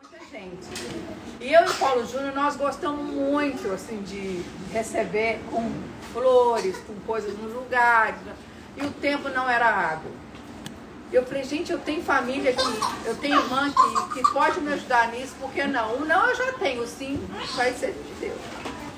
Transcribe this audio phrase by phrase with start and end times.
[0.00, 0.68] muita gente.
[1.40, 5.72] E eu e o Paulo Júnior, nós gostamos muito assim de receber com
[6.12, 8.20] flores, com coisas nos lugares.
[8.22, 8.34] né?
[8.76, 10.10] E o tempo não era água.
[11.12, 15.08] Eu falei, gente, eu tenho família aqui, eu tenho irmã que, que pode me ajudar
[15.08, 15.96] nisso, por que não?
[15.96, 17.20] O não eu já tenho, sim
[17.54, 18.38] vai ser de Deus.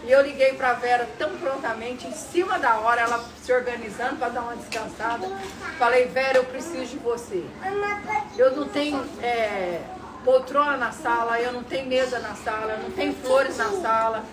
[0.06, 4.16] E eu liguei para a Vera tão prontamente, em cima da hora, ela se organizando
[4.16, 5.26] para dar uma descansada.
[5.78, 7.42] Falei, Vera, eu preciso de você.
[8.36, 9.80] Eu não tenho é,
[10.24, 14.24] poltrona na sala, eu não tenho mesa na sala, não tenho flores na sala.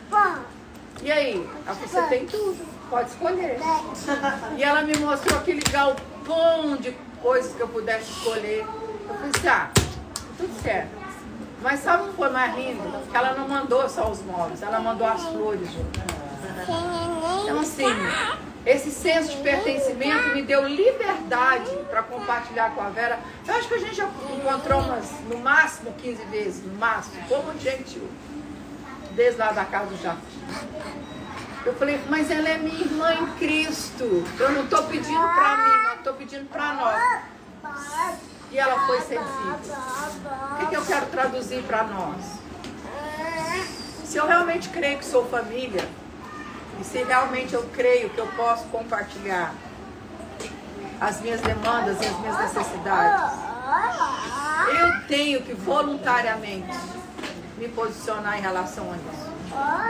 [1.03, 1.49] E aí?
[1.65, 3.59] Falou, você tem tudo, pode escolher.
[4.57, 6.91] E ela me mostrou aquele galpão de
[7.21, 8.59] coisas que eu pudesse escolher.
[8.59, 9.69] Eu falei assim, ah,
[10.37, 11.01] tudo certo.
[11.61, 12.81] Mas sabe o que foi mais lindo?
[13.09, 16.20] Que ela não mandou só os móveis, ela mandou as flores junto.
[16.63, 17.85] Então assim,
[18.65, 23.19] esse senso de pertencimento me deu liberdade para compartilhar com a Vera.
[23.47, 27.61] Eu acho que a gente já encontrou umas, no máximo 15 vezes, no máximo, muito
[27.61, 28.07] gentil.
[29.15, 30.21] Desde lá da casa do Jafé.
[31.65, 34.23] Eu falei, mas ela é minha irmã em Cristo.
[34.39, 37.23] Eu não estou pedindo para mim, eu estou pedindo para nós.
[38.51, 39.59] E ela foi sensível.
[40.51, 42.41] O que, que eu quero traduzir para nós?
[44.05, 45.87] Se eu realmente creio que sou família,
[46.81, 49.53] e se realmente eu creio que eu posso compartilhar
[50.99, 53.33] as minhas demandas e as minhas necessidades,
[54.79, 56.75] eu tenho que voluntariamente
[57.57, 59.31] me posicionar em relação a isso.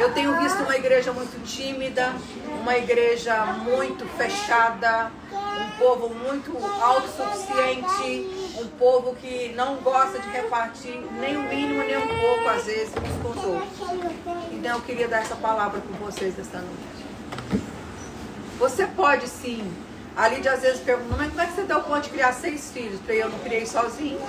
[0.02, 2.14] Eu tenho visto uma igreja muito tímida,
[2.60, 11.00] uma igreja muito fechada, um povo muito autossuficiente, um povo que não gosta de repartir
[11.20, 14.52] nem o mínimo nem um pouco, às vezes, uns com os outros.
[14.52, 17.62] Então eu queria dar essa palavra com vocês esta noite.
[18.60, 19.72] Você pode sim.
[20.16, 22.72] A Lídia às vezes pergunta, mas como é que você deu conta de criar seis
[22.72, 23.00] filhos?
[23.08, 24.20] Eu não criei sozinho.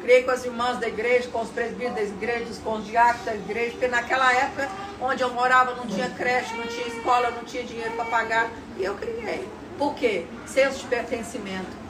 [0.00, 3.34] Criei com as irmãs da igreja, com os presbíteros das igrejas, com os diáconos da
[3.34, 4.68] igreja, porque naquela época
[5.00, 8.50] onde eu morava não tinha creche, não tinha escola, não tinha dinheiro para pagar.
[8.78, 9.46] E eu criei.
[9.78, 10.26] Por quê?
[10.46, 11.81] Senso de pertencimento.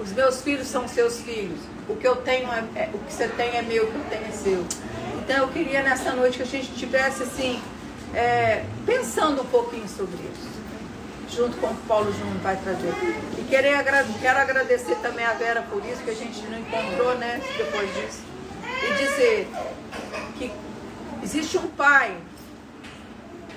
[0.00, 1.58] Os meus filhos são seus filhos.
[1.88, 4.04] O que eu tenho é, é- o que você tem é meu, o que eu
[4.10, 4.64] tenho é seu.
[5.18, 7.60] Então eu queria nessa noite que a gente tivesse assim,
[8.14, 10.50] é, pensando um pouquinho sobre isso
[11.30, 12.92] junto com o Paulo Júnior vai trazer.
[13.38, 13.82] E querer,
[14.20, 18.22] quero agradecer também a Vera por isso, que a gente não encontrou, né, depois disso.
[18.82, 19.48] E dizer
[20.36, 20.50] que
[21.22, 22.16] existe um pai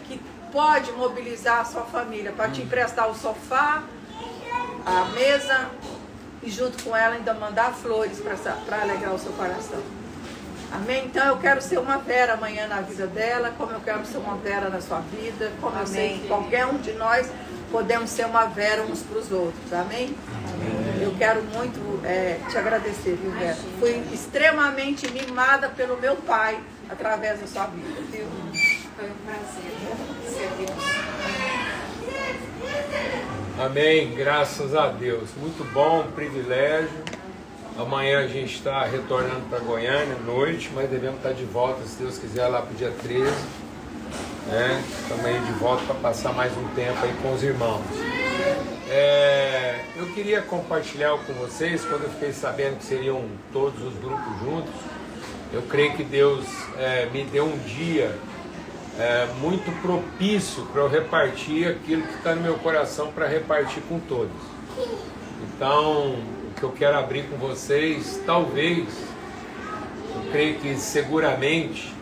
[0.08, 0.22] que
[0.52, 3.84] pode mobilizar a sua família para te emprestar o sofá,
[4.86, 5.70] a mesa
[6.44, 9.80] e junto com ela ainda mandar flores para alegrar o seu coração.
[10.72, 11.06] Amém?
[11.06, 14.36] Então eu quero ser uma Vera amanhã na vida dela, como eu quero ser uma
[14.38, 17.30] Vera na sua vida, como eu sei que qualquer um de nós
[17.72, 19.72] podemos ser uma Vera uns para os outros.
[19.72, 20.16] Amém?
[21.02, 23.58] Eu quero muito é, te agradecer, viu, Vera?
[23.80, 26.60] Fui extremamente mimada pelo meu pai
[26.90, 28.26] através da sua vida, viu?
[28.96, 29.74] Foi um prazer
[30.34, 30.84] servi-los.
[33.60, 35.30] Amém, graças a Deus.
[35.38, 36.90] Muito bom, privilégio.
[37.78, 42.02] Amanhã a gente está retornando para Goiânia à noite, mas devemos estar de volta, se
[42.02, 43.26] Deus quiser, lá para o dia 13.
[44.48, 44.84] Né?
[45.24, 47.84] Aí de volta para passar mais um tempo aí com os irmãos.
[48.90, 54.40] É, eu queria compartilhar com vocês, quando eu fiquei sabendo que seriam todos os grupos
[54.40, 54.74] juntos,
[55.54, 56.44] eu creio que Deus
[56.80, 58.18] é, me deu um dia
[59.00, 64.00] é, muito propício para eu repartir aquilo que está no meu coração para repartir com
[64.00, 64.32] todos.
[65.56, 68.88] Então, o que eu quero abrir com vocês, talvez,
[70.16, 71.94] eu creio que seguramente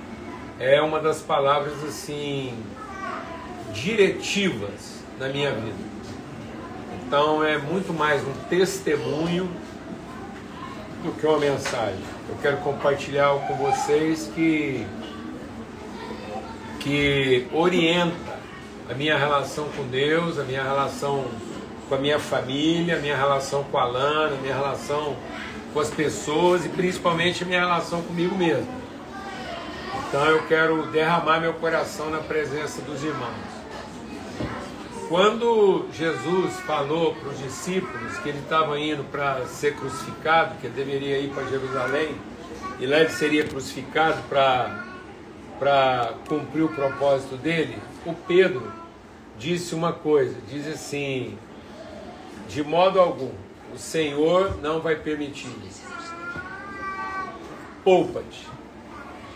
[0.59, 2.53] é uma das palavras assim
[3.73, 5.91] diretivas da minha vida.
[7.05, 9.49] Então é muito mais um testemunho
[11.03, 11.99] do que uma mensagem.
[12.29, 14.85] Eu quero compartilhar com vocês que
[16.81, 18.39] que orienta
[18.89, 21.25] a minha relação com Deus, a minha relação
[21.87, 25.15] com a minha família, a minha relação com a Lana, a minha relação
[25.73, 28.67] com as pessoas e principalmente a minha relação comigo mesmo.
[30.07, 33.51] Então eu quero derramar meu coração na presença dos irmãos.
[35.07, 40.73] Quando Jesus falou para os discípulos que ele estava indo para ser crucificado, que ele
[40.73, 42.15] deveria ir para Jerusalém,
[42.79, 44.90] e lá ele seria crucificado para
[45.61, 48.73] para cumprir o propósito dele, o Pedro
[49.37, 51.37] disse uma coisa, diz assim,
[52.49, 53.29] de modo algum,
[53.71, 55.55] o Senhor não vai permitir.
[57.83, 58.47] Poupa-te.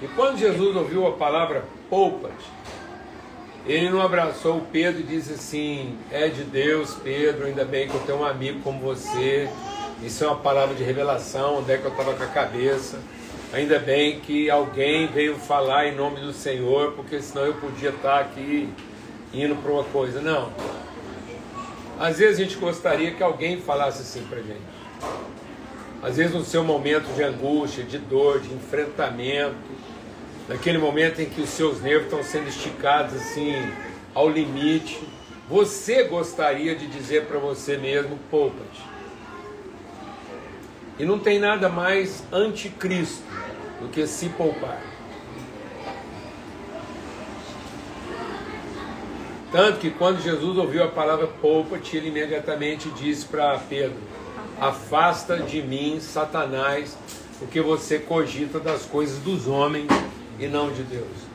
[0.02, 2.50] E quando Jesus ouviu a palavra poupa-te,
[3.68, 7.94] ele não abraçou o Pedro e disse assim: É de Deus, Pedro, ainda bem que
[7.94, 9.48] eu tenho um amigo como você.
[10.02, 13.00] Isso é uma palavra de revelação, onde é que eu estava com a cabeça.
[13.56, 18.20] Ainda bem que alguém veio falar em nome do Senhor, porque senão eu podia estar
[18.20, 18.68] aqui
[19.34, 20.20] indo para uma coisa.
[20.20, 20.52] Não.
[21.98, 24.60] Às vezes a gente gostaria que alguém falasse assim para gente.
[26.04, 29.56] Às vezes no seu momento de angústia, de dor, de enfrentamento,
[30.50, 33.56] naquele momento em que os seus nervos estão sendo esticados assim
[34.14, 35.00] ao limite,
[35.48, 38.95] você gostaria de dizer para você mesmo, poupa-te.
[40.98, 43.24] E não tem nada mais anticristo
[43.82, 44.82] do que se poupar.
[49.52, 53.98] Tanto que quando Jesus ouviu a palavra poupa-te, ele imediatamente disse para Pedro:
[54.60, 56.98] Afasta de mim, Satanás,
[57.40, 59.88] porque você cogita das coisas dos homens
[60.40, 61.26] e não de Deus.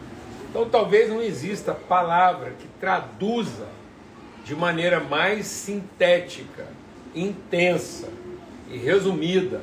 [0.48, 3.68] Então talvez não exista palavra que traduza
[4.44, 6.66] de maneira mais sintética,
[7.14, 8.08] intensa
[8.70, 9.60] e resumida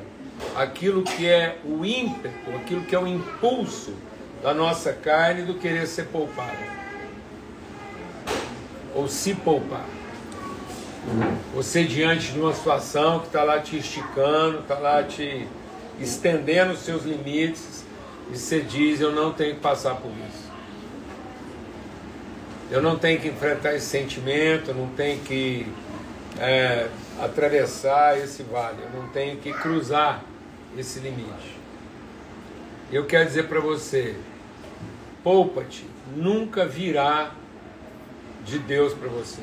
[0.54, 3.94] aquilo que é o ímpeto, aquilo que é o impulso
[4.42, 6.78] da nossa carne do querer ser poupado
[8.94, 9.86] ou se poupar.
[11.54, 15.46] Você diante de uma situação que está lá te esticando, está lá te
[16.00, 17.84] estendendo os seus limites,
[18.30, 20.48] e você diz: Eu não tenho que passar por isso.
[22.70, 25.66] Eu não tenho que enfrentar esse sentimento, eu não tenho que
[26.40, 26.88] é,
[27.20, 30.24] atravessar esse vale, eu não tenho que cruzar
[30.76, 31.56] esse limite.
[32.90, 34.16] Eu quero dizer para você:
[35.22, 35.84] poupa-te,
[36.16, 37.32] nunca virá
[38.44, 39.42] de Deus para você.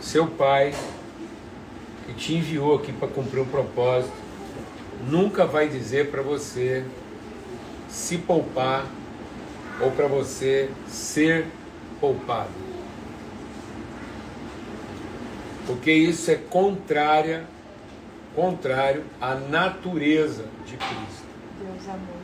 [0.00, 0.74] Seu pai,
[2.06, 4.14] que te enviou aqui para cumprir um propósito,
[5.08, 6.84] nunca vai dizer para você
[7.88, 8.84] se poupar
[9.80, 11.46] ou para você ser
[12.00, 12.65] poupado.
[15.66, 17.44] Porque isso é contrária,
[18.34, 21.26] contrário à natureza de Cristo.
[21.60, 22.16] Deus amor.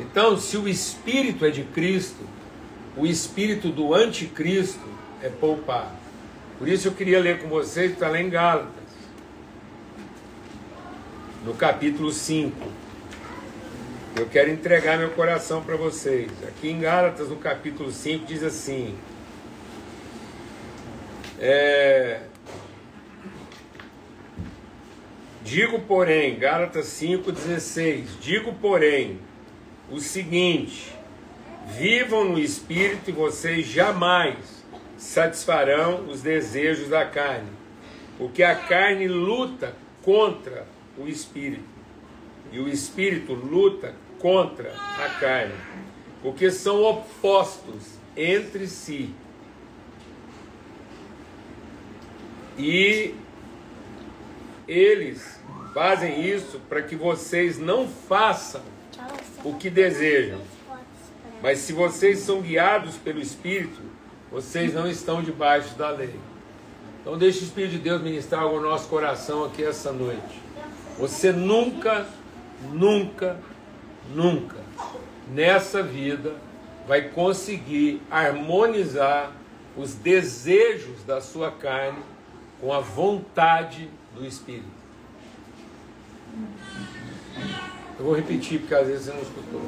[0.00, 2.26] Então, se o espírito é de Cristo,
[2.96, 4.84] o espírito do anticristo
[5.22, 5.94] é poupar.
[6.58, 8.72] Por isso eu queria ler com vocês, está lá em Gálatas,
[11.44, 12.56] no capítulo 5.
[14.16, 16.30] Eu quero entregar meu coração para vocês.
[16.48, 18.96] Aqui em Gálatas, no capítulo 5, diz assim:
[21.38, 22.22] é,
[25.46, 29.18] Digo, porém, Gálatas 5,16: Digo, porém,
[29.90, 30.96] o seguinte
[31.66, 34.64] Vivam no espírito e vocês jamais
[34.96, 37.50] satisfarão os desejos da carne,
[38.16, 40.64] porque a carne luta contra
[40.96, 41.64] o espírito
[42.52, 45.54] e o espírito luta contra a carne,
[46.22, 49.12] porque são opostos entre si.
[52.56, 53.12] E
[54.66, 55.40] eles
[55.74, 58.62] fazem isso para que vocês não façam
[59.44, 60.40] o que desejam.
[61.42, 63.80] Mas se vocês são guiados pelo Espírito,
[64.30, 66.14] vocês não estão debaixo da lei.
[67.00, 70.42] Então deixe o Espírito de Deus ministrar no nosso coração aqui essa noite.
[70.98, 72.06] Você nunca,
[72.72, 73.36] nunca,
[74.14, 74.66] nunca
[75.32, 76.34] nessa vida
[76.86, 79.32] vai conseguir harmonizar
[79.76, 81.98] os desejos da sua carne
[82.60, 84.66] com a vontade do Espírito.
[87.98, 89.62] Eu vou repetir porque às vezes você não escutou.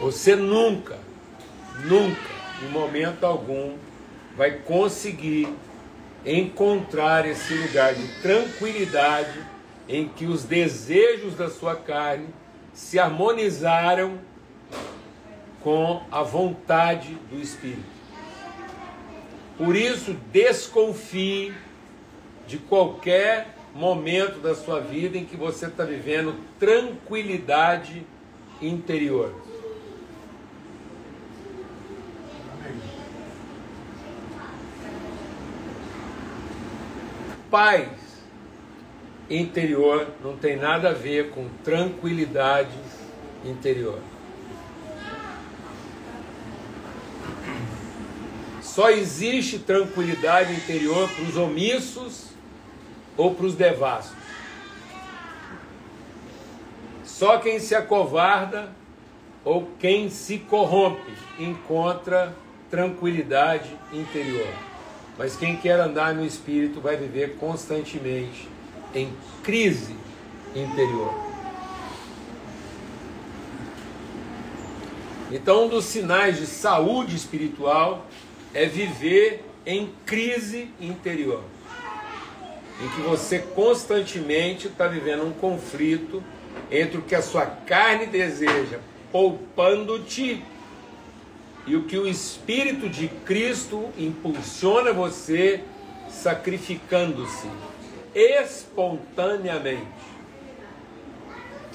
[0.00, 0.98] Você nunca,
[1.84, 2.30] nunca,
[2.62, 3.76] em momento algum,
[4.36, 5.48] vai conseguir
[6.24, 9.44] encontrar esse lugar de tranquilidade
[9.88, 12.28] em que os desejos da sua carne
[12.72, 14.18] se harmonizaram
[15.60, 17.98] com a vontade do Espírito.
[19.56, 21.52] Por isso, desconfie
[22.48, 28.04] de qualquer momento da sua vida em que você está vivendo tranquilidade
[28.60, 29.32] interior.
[37.50, 37.88] paz
[39.30, 42.76] interior não tem nada a ver com tranquilidade
[43.44, 44.00] interior.
[48.62, 52.28] Só existe tranquilidade interior para os omissos
[53.18, 54.16] ou para os devassos.
[57.04, 58.72] Só quem se acovarda
[59.44, 62.34] ou quem se corrompe encontra
[62.70, 64.48] tranquilidade interior.
[65.18, 68.48] Mas quem quer andar no espírito vai viver constantemente
[68.94, 69.96] em crise
[70.54, 71.12] interior.
[75.30, 78.06] Então, um dos sinais de saúde espiritual
[78.54, 81.42] é viver em crise interior.
[82.80, 86.22] Em que você constantemente está vivendo um conflito
[86.70, 88.78] entre o que a sua carne deseja,
[89.10, 90.44] poupando-te,
[91.66, 95.62] e o que o Espírito de Cristo impulsiona você,
[96.08, 97.46] sacrificando-se
[98.14, 99.86] espontaneamente.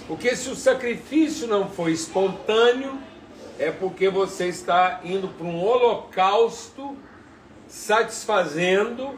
[0.08, 2.98] Porque se o sacrifício não for espontâneo,
[3.60, 6.98] é porque você está indo para um holocausto
[7.68, 9.18] satisfazendo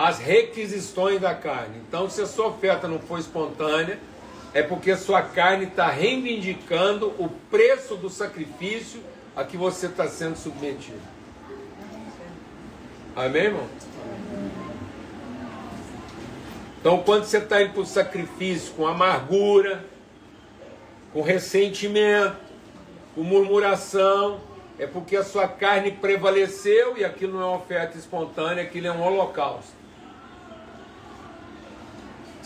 [0.00, 1.76] as requisições da carne.
[1.86, 3.98] Então, se a sua oferta não for espontânea,
[4.54, 9.02] é porque a sua carne está reivindicando o preço do sacrifício
[9.36, 11.02] a que você está sendo submetido.
[13.14, 13.66] Amém, irmão?
[16.80, 19.84] Então, quando você está indo para o sacrifício com amargura,
[21.12, 22.38] com ressentimento,
[23.14, 24.40] com murmuração,
[24.78, 28.92] é porque a sua carne prevaleceu e aquilo não é uma oferta espontânea, aquilo é
[28.92, 29.79] um holocausto.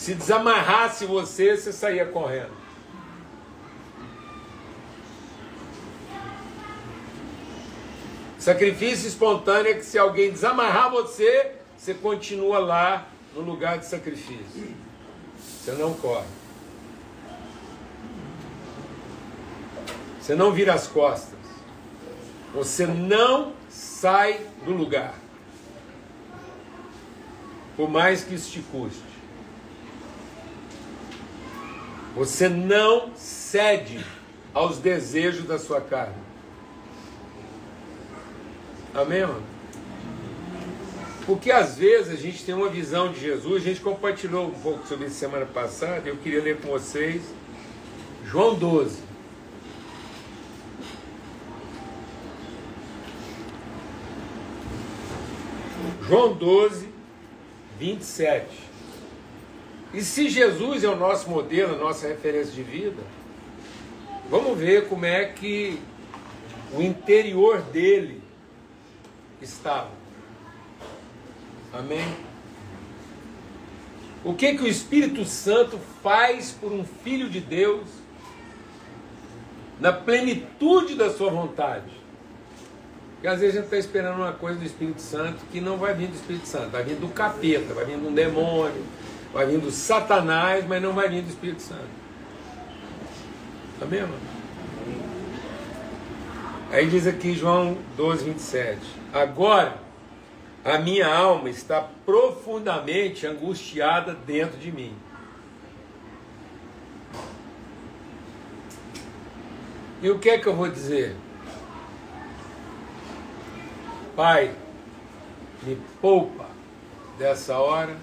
[0.05, 2.53] Se desamarrasse você, você saía correndo.
[8.39, 14.77] Sacrifício espontâneo é que se alguém desamarrar você, você continua lá no lugar de sacrifício.
[15.39, 16.27] Você não corre.
[20.21, 21.39] Você não vira as costas.
[22.53, 25.15] Você não sai do lugar.
[27.75, 29.14] Por mais que isso te custe.
[32.15, 34.05] Você não cede
[34.53, 36.15] aos desejos da sua carne.
[38.95, 39.43] Amém, mano?
[41.27, 44.87] Porque às vezes a gente tem uma visão de Jesus, a gente compartilhou um pouco
[44.87, 47.23] sobre isso semana passada, eu queria ler com vocês
[48.25, 49.03] João 12.
[56.07, 56.89] João 12,
[57.79, 58.74] 27.
[59.95, 63.01] E se Jesus é o nosso modelo, a nossa referência de vida,
[64.29, 65.79] vamos ver como é que
[66.73, 68.21] o interior dele
[69.41, 69.91] estava.
[71.73, 72.05] Amém?
[74.25, 77.87] O que que o Espírito Santo faz por um filho de Deus
[79.79, 81.93] na plenitude da sua vontade?
[83.13, 85.95] Porque às vezes a gente está esperando uma coisa do Espírito Santo que não vai
[85.95, 88.83] vir do Espírito Santo, vai vir do capeta, vai vir de um demônio,
[89.35, 92.05] vai vir do Satanás, mas não vai vir do Espírito Santo.
[93.83, 94.15] Amém, mano?
[96.71, 98.81] Aí diz aqui João 12, 27.
[99.13, 99.77] Agora
[100.65, 104.97] a minha alma está profundamente angustiada dentro de mim.
[110.01, 111.17] E o que é que eu vou dizer?
[114.15, 114.55] Pai,
[115.63, 116.47] me poupa
[117.19, 117.97] dessa hora?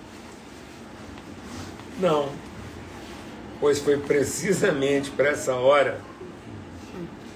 [2.00, 2.29] Não,
[3.60, 6.01] pois foi precisamente para essa hora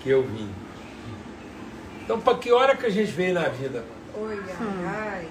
[0.02, 0.50] que eu vim.
[2.04, 3.84] Então, para que hora que a gente vem na vida?
[4.16, 5.28] Oi, ai, ai.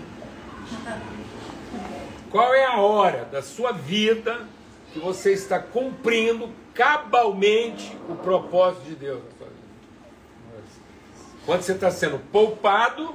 [2.31, 4.49] Qual é a hora da sua vida
[4.93, 9.64] que você está cumprindo cabalmente o propósito de Deus na sua vida?
[11.47, 13.14] Quando você está sendo poupado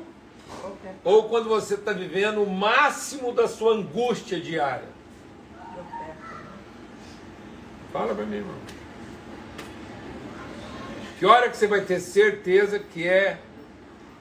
[1.04, 4.99] ou quando você está vivendo o máximo da sua angústia diária?
[7.92, 8.56] Fala para mim, irmão.
[11.18, 13.40] Que hora que você vai ter certeza que é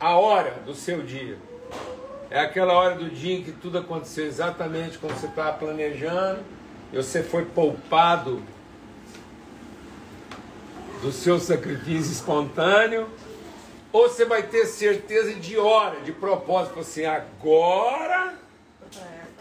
[0.01, 1.39] a hora do seu dia.
[2.31, 6.41] É aquela hora do dia em que tudo aconteceu exatamente como você estava planejando,
[6.93, 8.43] e você foi poupado
[11.03, 13.09] do seu sacrifício espontâneo,
[13.93, 18.35] ou você vai ter certeza de hora, de propósito, assim, agora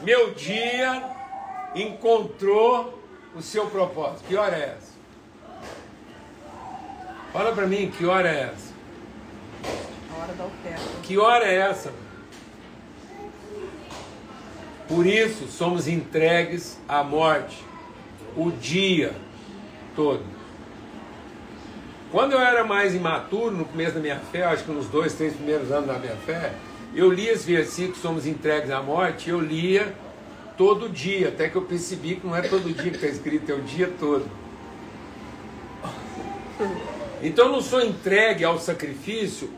[0.01, 1.03] meu dia
[1.73, 3.01] encontrou
[3.37, 4.23] o seu propósito.
[4.27, 4.97] Que hora é essa?
[7.31, 8.67] Fala para mim, que hora é essa?
[10.19, 10.83] hora da oferta.
[11.03, 11.93] Que hora é essa?
[14.87, 17.63] Por isso somos entregues à morte
[18.35, 19.13] o dia
[19.95, 20.23] todo.
[22.09, 25.33] Quando eu era mais imaturo, no começo da minha fé, acho que nos dois, três
[25.33, 26.53] primeiros anos da minha fé,
[26.95, 29.93] eu lia esse versículo, somos entregues à morte, eu lia
[30.57, 33.55] todo dia, até que eu percebi que não é todo dia que está escrito, é
[33.55, 34.25] o dia todo.
[37.21, 39.49] Então eu não sou entregue ao sacrifício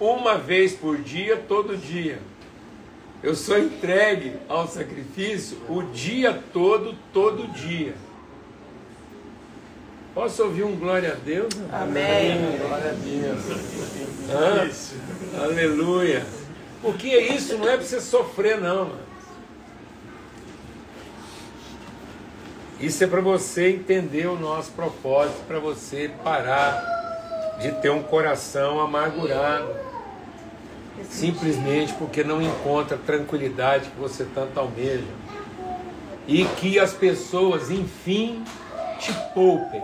[0.00, 2.18] uma vez por dia, todo dia.
[3.22, 7.94] Eu sou entregue ao sacrifício o dia todo, todo dia.
[10.12, 11.54] Posso ouvir um glória a Deus?
[11.72, 12.32] Amém.
[12.32, 12.58] Amém.
[12.58, 14.92] Glória a Deus.
[15.34, 16.26] Ah, aleluia.
[16.82, 18.86] Porque isso não é para você sofrer, não.
[18.86, 19.11] Mano.
[22.82, 26.82] Isso é para você entender o nosso propósito, para você parar
[27.60, 29.72] de ter um coração amargurado,
[31.08, 35.06] simplesmente porque não encontra a tranquilidade que você tanto almeja.
[36.26, 38.42] E que as pessoas, enfim,
[38.98, 39.82] te poupem.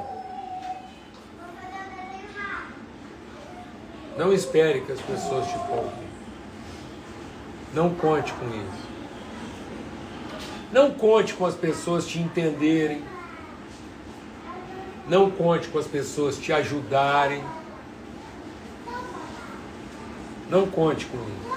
[4.16, 6.08] Não espere que as pessoas te poupem.
[7.72, 8.87] Não conte com isso.
[10.70, 13.02] Não conte com as pessoas te entenderem.
[15.08, 17.42] Não conte com as pessoas te ajudarem.
[20.50, 21.48] Não conte com isso.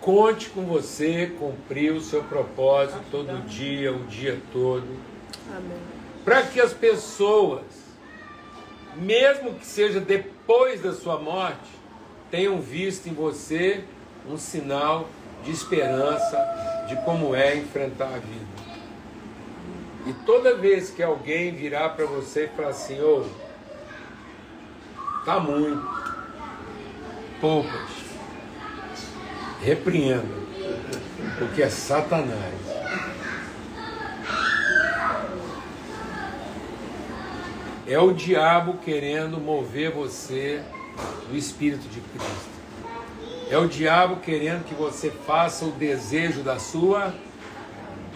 [0.00, 4.86] Conte com você cumprir o seu propósito todo dia, o dia todo.
[6.24, 7.64] Para que as pessoas,
[8.94, 11.68] mesmo que seja depois da sua morte,
[12.30, 13.84] tenham visto em você
[14.28, 15.08] um sinal
[15.44, 16.38] de esperança
[16.88, 18.46] de como é enfrentar a vida.
[20.06, 25.84] E toda vez que alguém virar para você e falar assim, ô, oh, tá muito,
[27.40, 27.90] poucas,
[29.60, 30.46] repreenda,
[31.38, 32.54] porque é Satanás.
[37.88, 40.60] É o diabo querendo mover você
[41.28, 42.55] do Espírito de Cristo.
[43.48, 47.14] É o diabo querendo que você faça o desejo da sua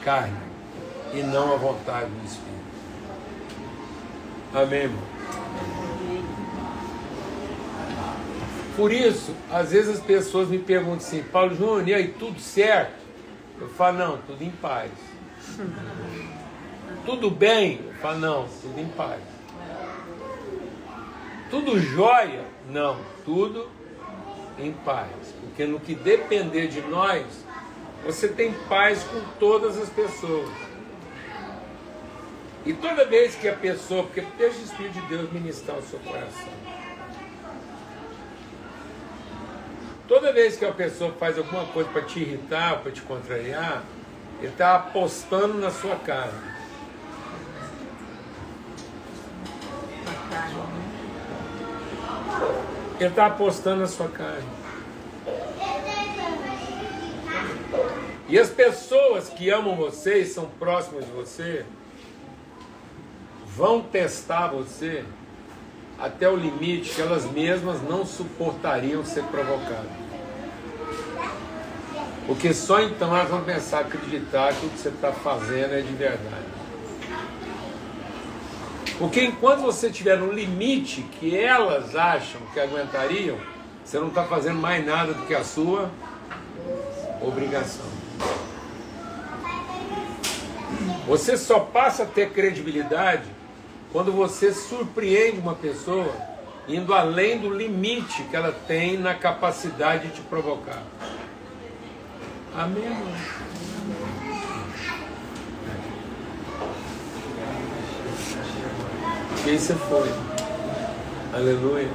[0.04, 0.36] carne
[1.14, 2.50] e não a vontade do Espírito.
[4.52, 5.02] Amém, irmão?
[8.76, 12.98] Por isso, às vezes as pessoas me perguntam assim, Paulo Júnior, e aí, tudo certo?
[13.60, 14.90] Eu falo, não, tudo em paz.
[17.06, 17.80] tudo bem?
[17.86, 19.20] Eu falo, não, tudo em paz.
[21.50, 22.44] Tudo jóia?
[22.68, 23.68] Não, tudo
[24.66, 25.34] em paz.
[25.40, 27.26] Porque no que depender de nós,
[28.04, 30.50] você tem paz com todas as pessoas.
[32.64, 35.98] E toda vez que a pessoa, porque deixa o Espírito de Deus ministrar o seu
[36.00, 36.48] coração.
[40.06, 43.84] Toda vez que a pessoa faz alguma coisa para te irritar, para te contrariar,
[44.40, 46.50] ele está apostando na sua carne.
[53.00, 54.44] Ele está apostando na sua carne.
[58.28, 61.64] E as pessoas que amam você e são próximas de você
[63.56, 65.02] vão testar você
[65.98, 69.90] até o limite que elas mesmas não suportariam ser provocadas.
[72.26, 75.92] Porque só então elas vão pensar, acreditar que o que você está fazendo é de
[75.94, 76.49] verdade.
[79.00, 83.38] Porque enquanto você estiver no limite que elas acham que aguentariam,
[83.82, 85.90] você não está fazendo mais nada do que a sua
[87.18, 87.86] obrigação.
[91.06, 93.24] Você só passa a ter credibilidade
[93.90, 96.14] quando você surpreende uma pessoa
[96.68, 100.82] indo além do limite que ela tem na capacidade de te provocar.
[102.54, 103.14] Amém, irmão?
[109.46, 110.08] E aí você foi.
[111.32, 111.88] Aleluia.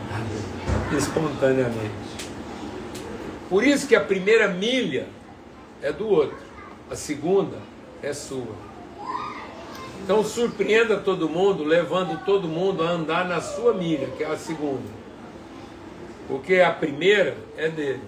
[0.97, 1.91] Espontaneamente.
[3.49, 5.07] Por isso que a primeira milha
[5.81, 6.37] é do outro,
[6.89, 7.57] a segunda
[8.01, 8.55] é sua.
[10.03, 14.37] Então surpreenda todo mundo, levando todo mundo a andar na sua milha, que é a
[14.37, 15.05] segunda.
[16.27, 18.01] Porque a primeira é dele.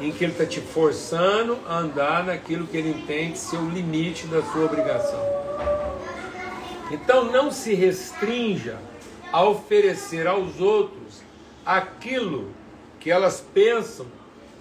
[0.00, 4.26] Em que ele está te forçando a andar naquilo que ele entende ser o limite
[4.26, 5.37] da sua obrigação.
[6.90, 8.78] Então não se restrinja
[9.32, 11.22] a oferecer aos outros
[11.64, 12.50] aquilo
[12.98, 14.06] que elas pensam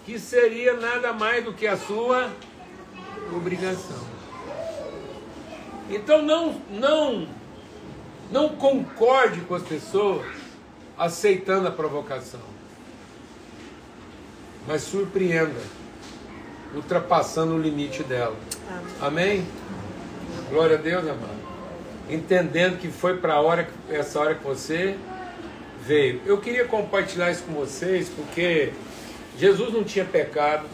[0.05, 2.29] que seria nada mais do que a sua
[3.33, 4.05] obrigação.
[5.89, 7.27] Então não, não,
[8.29, 10.25] não concorde com as pessoas
[10.97, 12.41] aceitando a provocação.
[14.67, 15.61] Mas surpreenda,
[16.75, 18.35] ultrapassando o limite dela.
[18.99, 19.39] Amém?
[19.39, 19.47] Amém?
[20.49, 21.36] Glória a Deus, amado.
[22.09, 24.95] Entendendo que foi para hora, essa hora que você
[25.81, 26.21] veio.
[26.25, 28.71] Eu queria compartilhar isso com vocês porque
[29.37, 30.65] Jesus não tinha pecado.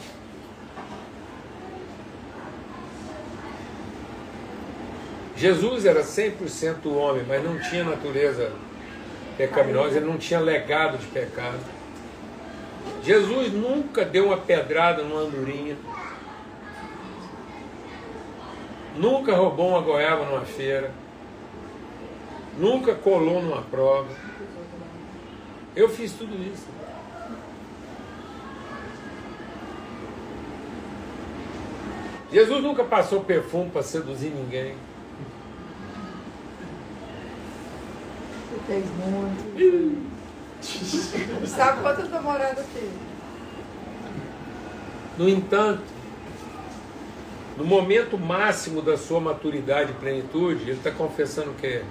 [5.36, 8.52] Jesus era 100% homem, mas não tinha natureza
[9.38, 11.60] pecaminosa, ele não tinha legado de pecado.
[13.04, 15.76] Jesus nunca deu uma pedrada numa andorinha.
[18.96, 20.92] Nunca roubou uma goiaba numa feira.
[22.58, 24.10] Nunca colou numa prova.
[25.76, 26.68] Eu fiz tudo isso.
[32.32, 34.76] Jesus nunca passou perfume para seduzir ninguém.
[38.50, 40.14] Você fez muito.
[41.48, 43.14] Sabe quantas namoradas teve?
[45.18, 45.84] No entanto,
[47.56, 51.84] no momento máximo da sua maturidade e plenitude, ele está confessando o que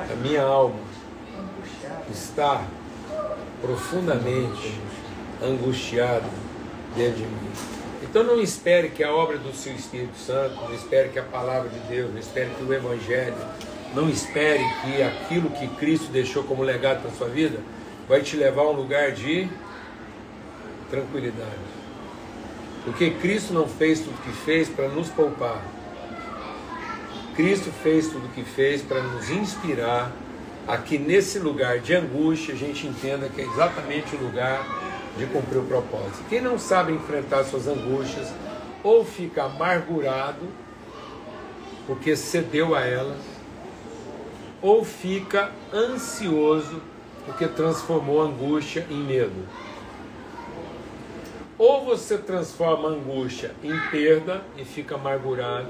[0.00, 0.78] a minha alma
[2.10, 2.64] está
[3.60, 4.74] profundamente
[5.42, 6.28] angustiada
[6.96, 7.50] dentro de mim.
[8.02, 11.68] Então não espere que a obra do seu Espírito Santo, não espere que a palavra
[11.68, 13.34] de Deus, não espere que o Evangelho,
[13.94, 17.58] não espere que aquilo que Cristo deixou como legado para sua vida
[18.08, 19.48] vai te levar a um lugar de
[20.90, 21.78] tranquilidade.
[22.84, 25.62] Porque Cristo não fez tudo o que fez para nos poupar.
[27.38, 30.10] Cristo fez tudo o que fez para nos inspirar
[30.66, 34.66] a que nesse lugar de angústia a gente entenda que é exatamente o lugar
[35.16, 36.24] de cumprir o propósito.
[36.28, 38.26] Quem não sabe enfrentar suas angústias
[38.82, 40.48] ou fica amargurado
[41.86, 43.22] porque cedeu a elas,
[44.60, 46.82] ou fica ansioso
[47.24, 49.46] porque transformou a angústia em medo.
[51.56, 55.68] Ou você transforma a angústia em perda e fica amargurado,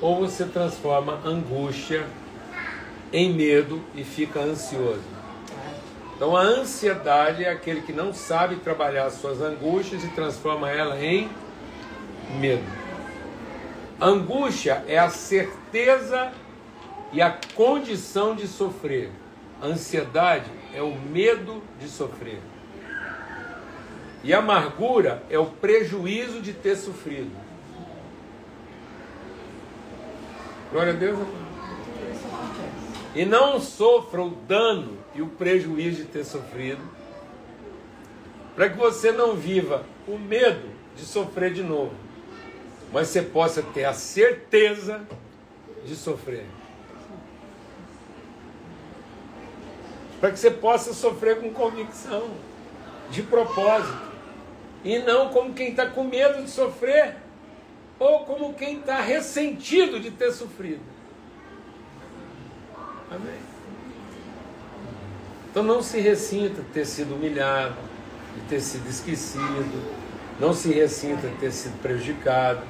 [0.00, 2.06] ou você transforma angústia
[3.12, 5.02] em medo e fica ansioso.
[6.16, 11.02] Então a ansiedade é aquele que não sabe trabalhar as suas angústias e transforma ela
[11.02, 11.28] em
[12.38, 12.64] medo.
[14.00, 16.32] Angústia é a certeza
[17.12, 19.10] e a condição de sofrer.
[19.62, 22.40] Ansiedade é o medo de sofrer.
[24.22, 27.30] E amargura é o prejuízo de ter sofrido.
[30.70, 31.18] Glória a Deus.
[33.14, 36.80] E não sofra o dano e o prejuízo de ter sofrido,
[38.54, 41.92] para que você não viva o medo de sofrer de novo,
[42.92, 45.00] mas você possa ter a certeza
[45.84, 46.46] de sofrer.
[50.20, 52.30] Para que você possa sofrer com convicção,
[53.10, 54.10] de propósito.
[54.84, 57.16] E não como quem está com medo de sofrer,
[58.00, 60.80] ou como quem está ressentido de ter sofrido.
[63.10, 63.38] Amém?
[65.50, 67.76] Então não se ressinta de ter sido humilhado,
[68.34, 69.82] de ter sido esquecido,
[70.40, 72.62] não se ressinta de ter sido prejudicado,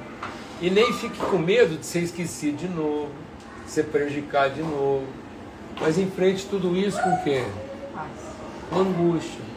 [0.59, 3.11] e nem fique com medo de ser esquecido de novo,
[3.65, 5.07] de ser prejudicado de novo.
[5.79, 7.45] Mas enfrente tudo isso com o quê?
[8.69, 9.51] Com angústia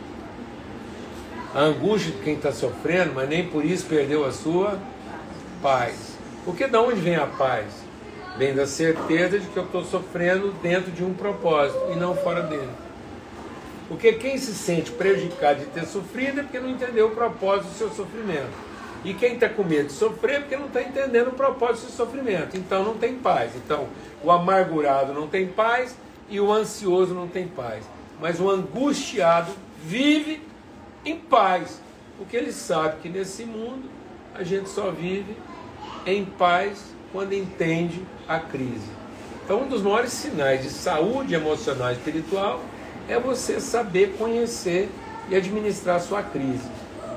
[1.54, 4.76] a angústia de quem está sofrendo, mas nem por isso perdeu a sua
[5.64, 6.18] paz.
[6.44, 7.72] Porque de onde vem a paz?
[8.36, 12.42] Vem da certeza de que eu estou sofrendo dentro de um propósito e não fora
[12.42, 12.68] dele.
[13.88, 17.78] Porque quem se sente prejudicado de ter sofrido é porque não entendeu o propósito do
[17.78, 18.52] seu sofrimento.
[19.04, 21.92] E quem está com medo de sofrer é porque não está entendendo o propósito do
[21.92, 22.56] seu sofrimento.
[22.58, 23.52] Então não tem paz.
[23.56, 23.88] Então
[24.22, 25.96] o amargurado não tem paz
[26.28, 27.84] e o ansioso não tem paz.
[28.20, 30.42] Mas o angustiado vive
[31.06, 31.80] em paz,
[32.18, 33.88] porque ele sabe que nesse mundo
[34.34, 35.36] a gente só vive
[36.06, 38.90] em paz quando entende a crise.
[39.44, 42.60] Então, um dos maiores sinais de saúde emocional e espiritual
[43.08, 44.88] é você saber conhecer
[45.28, 46.68] e administrar a sua crise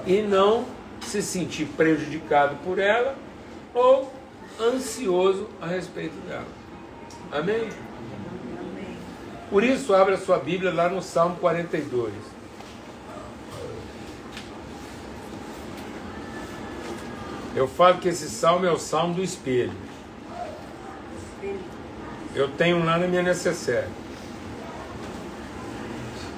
[0.05, 0.65] e não
[1.01, 3.15] se sentir prejudicado por ela
[3.73, 4.11] ou
[4.59, 6.47] ansioso a respeito dela.
[7.31, 7.69] Amém?
[9.49, 12.11] Por isso, abra a sua Bíblia lá no Salmo 42.
[17.57, 19.73] Eu falo que esse salmo é o salmo do espelho.
[22.35, 23.89] Eu tenho lá na minha necessária.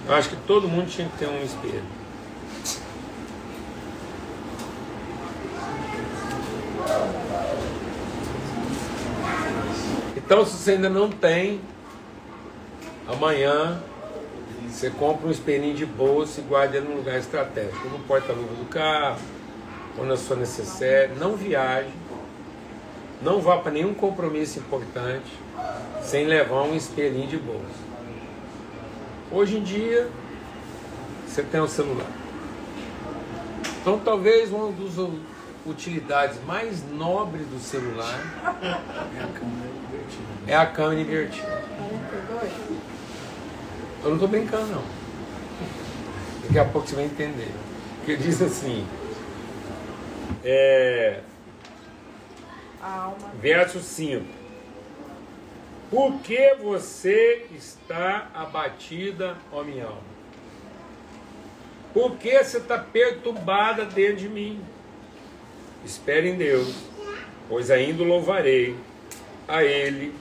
[0.08, 1.84] Eu acho que todo mundo tinha que ter um espelho.
[10.15, 11.60] Então, se você ainda não tem,
[13.05, 13.84] amanhã
[14.69, 18.69] você compra um espelhinho de bolsa e guarda ele num lugar estratégico, no porta-luva do
[18.69, 19.19] carro,
[19.97, 21.91] ou na sua necessidade, não viaje,
[23.21, 25.32] não vá para nenhum compromisso importante
[26.02, 27.89] sem levar um espelhinho de bolsa.
[29.32, 30.10] Hoje em dia,
[31.28, 32.08] você tem um celular.
[33.82, 35.10] Então, talvez uma das
[35.65, 38.19] utilidades mais nobres do celular
[40.47, 41.63] é a câmera invertida.
[44.02, 44.84] Eu não estou brincando, não.
[46.43, 47.52] Daqui a pouco você vai entender.
[47.97, 48.86] Porque diz assim:
[50.43, 51.21] é,
[53.41, 54.25] verso 5.
[55.89, 60.19] Por que você está abatida, ó minha alma?
[61.93, 64.62] Por que você está perturbada dentro de mim?
[65.84, 66.75] Espere em Deus,
[67.47, 68.75] pois ainda louvarei
[69.47, 70.13] a Ele,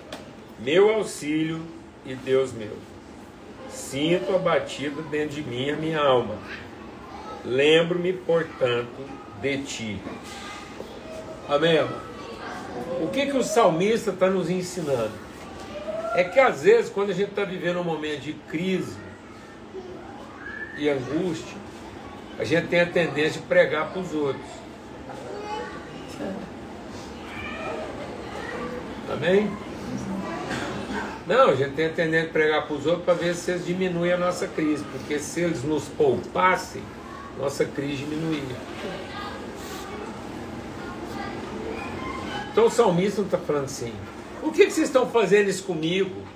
[0.58, 1.60] meu auxílio
[2.06, 2.76] e Deus meu.
[3.68, 6.38] Sinto abatido dentro de mim a minha alma.
[7.44, 8.88] Lembro-me, portanto,
[9.40, 10.02] de ti.
[11.48, 11.86] Amém,
[13.00, 15.12] O que, que o salmista está nos ensinando?
[16.14, 18.96] É que às vezes, quando a gente está vivendo um momento de crise
[20.76, 21.56] e angústia,
[22.38, 24.44] a gente tem a tendência de pregar para os outros.
[29.10, 29.50] Amém?
[31.26, 33.66] Não, a gente tem a tendência de pregar para os outros para ver se eles
[33.66, 36.82] diminuem a nossa crise, porque se eles nos poupassem,
[37.38, 38.56] nossa crise diminuía.
[42.50, 43.94] Então o salmista está falando assim,
[44.40, 46.26] por que, que vocês estão fazendo isso comigo?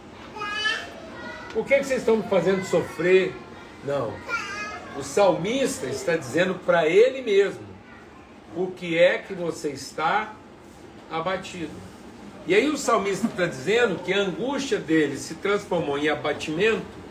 [1.52, 3.34] Por que, que vocês estão me fazendo sofrer?
[3.84, 4.14] Não.
[4.96, 7.66] O salmista está dizendo para ele mesmo
[8.56, 10.34] o que é que você está
[11.10, 11.72] abatido.
[12.46, 17.01] E aí o salmista está dizendo que a angústia dele se transformou em abatimento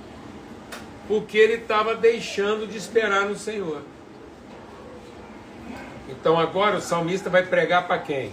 [1.12, 3.82] porque ele estava deixando de esperar no Senhor.
[6.08, 8.32] Então agora o salmista vai pregar para quem?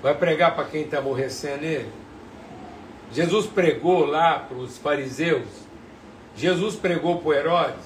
[0.00, 1.90] Vai pregar para quem está aborrecendo ele?
[3.10, 5.48] Jesus pregou lá para os fariseus?
[6.36, 7.84] Jesus pregou para Herodes?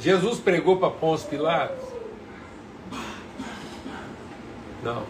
[0.00, 1.86] Jesus pregou para Pôncio Pilatos?
[4.82, 5.04] Não.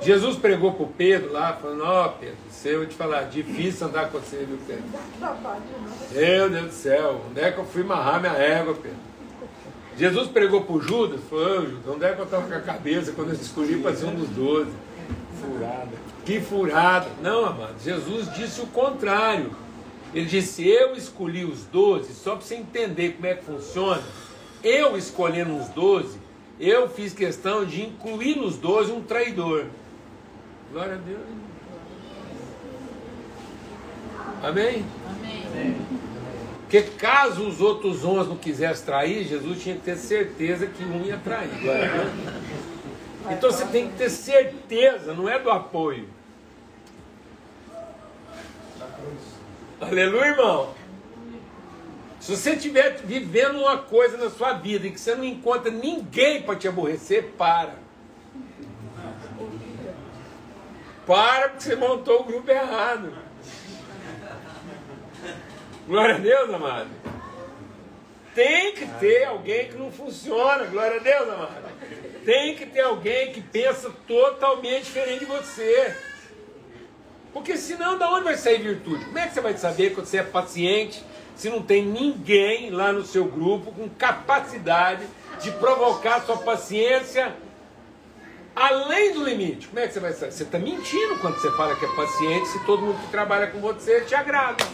[0.00, 3.88] Jesus pregou para o Pedro lá, falando, ó oh, Pedro, você, eu te falar, difícil
[3.88, 4.84] andar com você, viu, Pedro?
[6.12, 9.08] Meu Deus do céu, onde é que eu fui amarrar minha égua, Pedro?
[9.96, 13.12] Jesus pregou para o Judas, falou, Judas, onde é que eu estava com a cabeça
[13.12, 14.70] quando eu escolhi para ser um dos doze?
[15.40, 15.90] Furada.
[16.24, 17.08] Que furada.
[17.20, 19.50] Não, amado, Jesus disse o contrário.
[20.14, 24.02] Ele disse, eu escolhi os doze, só para você entender como é que funciona,
[24.62, 26.18] eu escolhendo os doze,
[26.58, 29.66] eu fiz questão de incluir nos doze um traidor.
[30.72, 31.20] Glória a Deus.
[34.42, 34.84] Amém?
[35.06, 35.76] Amém.
[36.60, 41.02] Porque caso os outros onze não quisessem trair, Jesus tinha que ter certeza que um
[41.02, 41.50] ia trair.
[43.30, 46.08] Então você tem que ter certeza, não é do apoio.
[49.80, 50.74] Aleluia, irmão.
[52.20, 56.42] Se você estiver vivendo uma coisa na sua vida e que você não encontra ninguém
[56.42, 57.87] para te aborrecer, para.
[61.08, 63.14] Para porque você montou o grupo errado.
[65.86, 66.90] Glória a Deus, amado.
[68.34, 70.66] Tem que ter alguém que não funciona.
[70.66, 71.64] Glória a Deus, amado.
[72.26, 75.96] Tem que ter alguém que pensa totalmente diferente de você.
[77.32, 79.06] Porque senão, da onde vai sair virtude?
[79.06, 81.02] Como é que você vai saber quando você é paciente,
[81.34, 85.06] se não tem ninguém lá no seu grupo com capacidade
[85.40, 87.34] de provocar sua paciência
[88.66, 89.68] além do limite?
[89.68, 90.32] Como é que você vai saber?
[90.32, 93.60] Você está mentindo quando você fala que é paciente se todo mundo que trabalha com
[93.60, 94.64] você te agrada.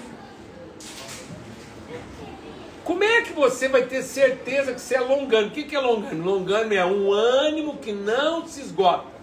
[2.85, 5.49] Como é que você vai ter certeza que você é longano?
[5.49, 6.25] O que é longano?
[6.25, 9.15] Longano é um ânimo que não se esgota.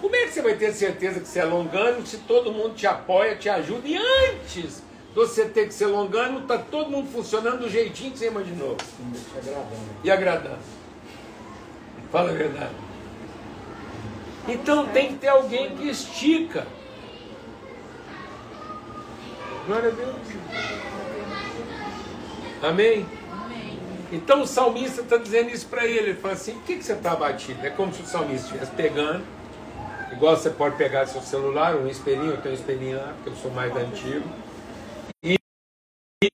[0.00, 2.86] Como é que você vai ter certeza que você é longano se todo mundo te
[2.86, 4.82] apoia, te ajuda e antes
[5.14, 8.76] você ter que ser longano, está todo mundo funcionando do jeitinho que você imaginou.
[10.04, 10.58] E agradando.
[12.12, 12.85] Fala a verdade.
[14.48, 16.66] Então tem que ter alguém que estica.
[19.66, 20.16] Glória a Deus.
[22.62, 23.06] Amém?
[24.12, 26.10] Então o salmista está dizendo isso para ele.
[26.10, 27.66] Ele fala assim: por que, que você está abatido?
[27.66, 29.24] É como se o salmista estivesse pegando
[30.12, 33.36] Igual você pode pegar seu celular, um espelhinho, eu tenho um espelhinho lá, porque eu
[33.36, 34.26] sou mais antigo.
[35.22, 35.36] E,
[36.22, 36.28] e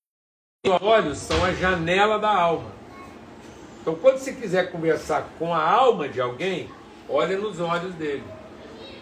[0.69, 2.71] os olhos são a janela da alma.
[3.81, 6.71] Então, quando você quiser conversar com a alma de alguém,
[7.13, 8.25] olha nos olhos dele.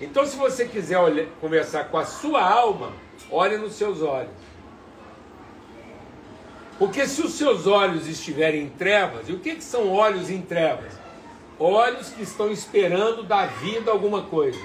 [0.00, 2.92] Então, se você quiser olhar, conversar com a sua alma,
[3.30, 4.30] olhe nos seus olhos.
[6.78, 10.40] Porque se os seus olhos estiverem em trevas, e o que, que são olhos em
[10.40, 11.00] trevas?
[11.60, 14.58] olhos que estão esperando da vida alguma coisa.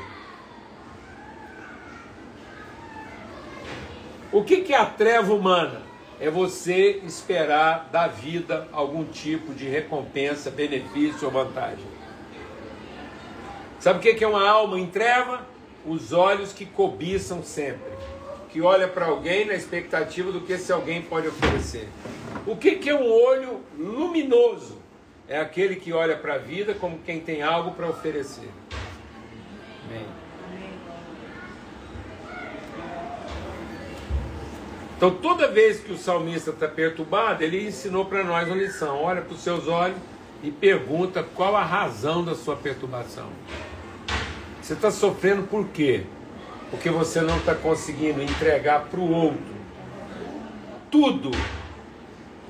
[4.32, 5.82] O que, que é a treva humana?
[6.20, 11.86] É você esperar da vida algum tipo de recompensa, benefício ou vantagem.
[13.86, 15.45] Sabe o que é uma alma em treva?
[15.86, 17.91] Os olhos que cobiçam sempre,
[18.50, 21.88] que olha para alguém na expectativa do que esse alguém pode oferecer.
[22.48, 24.80] O que é um olho luminoso?
[25.28, 28.50] é aquele que olha para a vida como quem tem algo para oferecer.
[29.88, 30.06] Amém.
[34.98, 39.21] Então, toda vez que o salmista está perturbado, ele ensinou para nós uma lição: olha
[39.21, 39.98] para os seus olhos
[40.41, 43.30] e pergunta qual a razão da sua perturbação.
[44.65, 46.01] Você está sofrendo por quê?
[46.71, 49.56] Porque você não está conseguindo entregar para o outro
[50.89, 51.30] tudo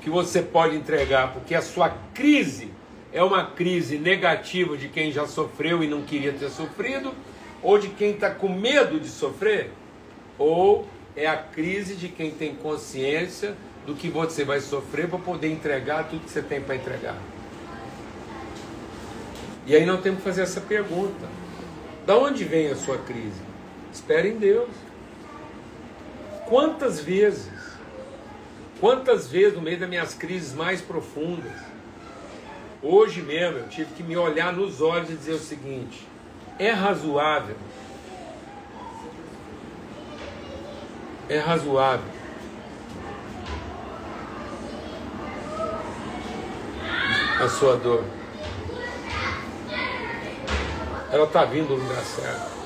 [0.00, 2.70] que você pode entregar, porque a sua crise
[3.12, 7.12] é uma crise negativa de quem já sofreu e não queria ter sofrido,
[7.62, 9.70] ou de quem está com medo de sofrer,
[10.38, 15.52] ou é a crise de quem tem consciência do que você vai sofrer para poder
[15.52, 17.18] entregar tudo que você tem para entregar.
[19.66, 21.45] E aí não temos que fazer essa pergunta.
[22.06, 23.42] Da onde vem a sua crise?
[23.92, 24.70] Espere em Deus.
[26.48, 27.50] Quantas vezes,
[28.80, 31.52] quantas vezes no meio das minhas crises mais profundas,
[32.80, 36.06] hoje mesmo eu tive que me olhar nos olhos e dizer o seguinte:
[36.58, 37.56] é razoável
[41.28, 42.06] é razoável.
[47.40, 48.04] A sua dor.
[51.10, 52.56] Ela está vindo no lugar certo.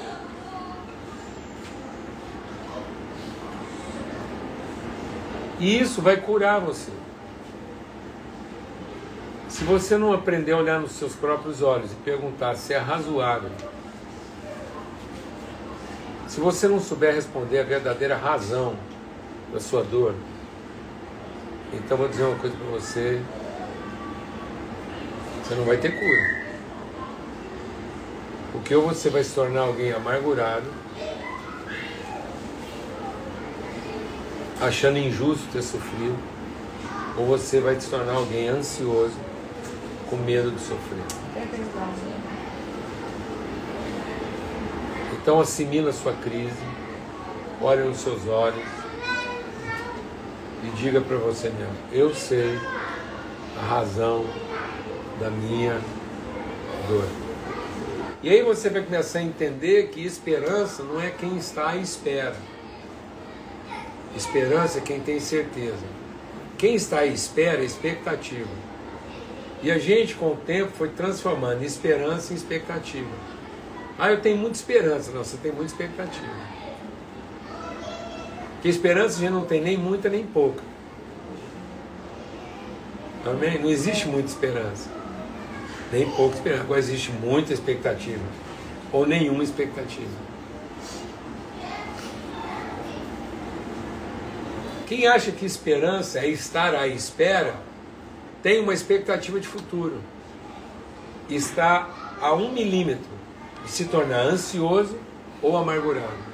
[5.59, 6.91] E isso vai curar você.
[9.49, 13.51] Se você não aprender a olhar nos seus próprios olhos e perguntar se é razoável
[16.31, 18.77] se você não souber responder a verdadeira razão
[19.53, 20.15] da sua dor,
[21.73, 23.21] então vou dizer uma coisa para você:
[25.43, 26.40] você não vai ter cura.
[28.61, 30.67] Porque ou você vai se tornar alguém amargurado,
[34.61, 36.17] achando injusto ter sofrido,
[37.17, 39.17] ou você vai se tornar alguém ansioso,
[40.09, 41.03] com medo de sofrer.
[45.15, 46.63] Então assimila a sua crise,
[47.63, 48.69] olhe nos seus olhos
[50.63, 52.59] e diga para você mesmo, eu sei
[53.59, 54.25] a razão
[55.19, 55.81] da minha
[56.87, 57.30] dor.
[58.23, 62.37] E aí você vai começar a entender que esperança não é quem está à espera.
[64.15, 65.87] Esperança é quem tem certeza.
[66.59, 68.51] Quem está à espera é expectativa.
[69.63, 73.09] E a gente, com o tempo, foi transformando esperança em expectativa.
[73.99, 75.11] Ah, eu tenho muita esperança.
[75.13, 76.61] Não, você tem muita expectativa.
[78.55, 80.63] Porque esperança a gente não tem nem muita nem pouca.
[83.25, 83.59] Amém?
[83.59, 85.00] Não existe muita esperança.
[85.93, 86.63] Nem pouca esperança.
[86.63, 88.25] Agora existe muita expectativa.
[88.93, 90.31] Ou nenhuma expectativa.
[94.87, 97.55] Quem acha que esperança é estar à espera,
[98.43, 100.01] tem uma expectativa de futuro.
[101.29, 103.11] Está a um milímetro
[103.65, 104.99] de se tornar ansioso
[105.41, 106.31] ou amargurado.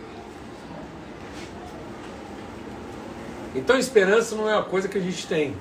[3.54, 5.54] Então, esperança não é uma coisa que a gente tem.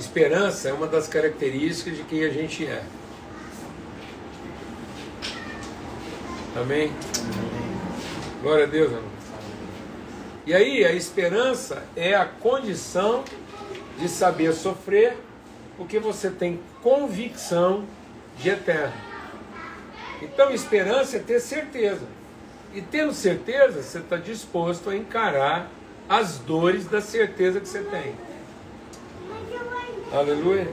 [0.00, 2.82] Esperança é uma das características de quem a gente é.
[6.56, 6.90] Amém?
[8.40, 9.10] Glória a Deus, irmão.
[10.46, 13.24] E aí, a esperança é a condição
[13.98, 15.18] de saber sofrer,
[15.76, 17.84] porque você tem convicção
[18.38, 18.94] de eterno.
[20.22, 22.06] Então, esperança é ter certeza.
[22.72, 25.70] E tendo certeza, você está disposto a encarar
[26.08, 28.29] as dores da certeza que você tem.
[30.12, 30.66] Aleluia.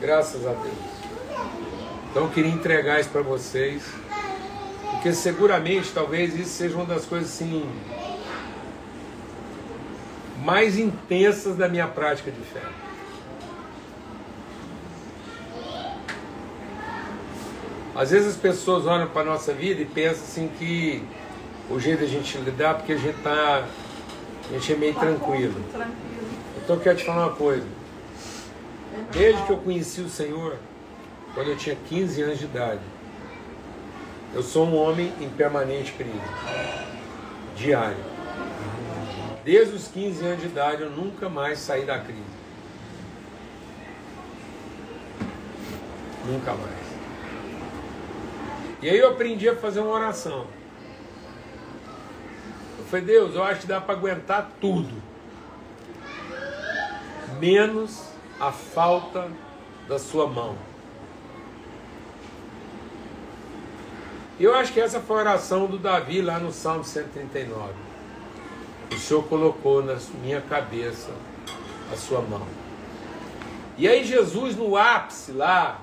[0.00, 0.74] Graças a Deus.
[2.10, 3.82] Então, eu queria entregar isso para vocês.
[4.92, 7.68] Porque seguramente, talvez isso seja uma das coisas assim
[10.44, 12.62] mais intensas da minha prática de fé.
[17.94, 21.02] Às vezes as pessoas olham para a nossa vida e pensam assim que
[21.68, 23.66] o jeito da gente lidar porque a gente tá.
[24.48, 25.54] A gente é meio tranquilo.
[26.64, 27.66] Então eu quero te falar uma coisa.
[29.12, 30.56] Desde que eu conheci o Senhor,
[31.34, 32.80] quando eu tinha 15 anos de idade,
[34.32, 36.18] eu sou um homem em permanente crise.
[37.54, 38.02] Diário.
[39.44, 42.22] Desde os 15 anos de idade eu nunca mais saí da crise.
[46.24, 46.84] Nunca mais.
[48.80, 50.46] E aí eu aprendi a fazer uma oração.
[52.78, 55.13] Eu falei, Deus, eu acho que dá para aguentar tudo.
[57.44, 58.00] Menos
[58.40, 59.30] a falta
[59.86, 60.56] da sua mão.
[64.40, 67.74] Eu acho que essa foi a oração do Davi lá no Salmo 139.
[68.90, 71.10] O Senhor colocou na minha cabeça
[71.92, 72.46] a sua mão.
[73.76, 75.82] E aí Jesus no ápice lá,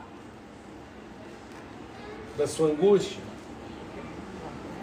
[2.39, 3.21] da sua angústia.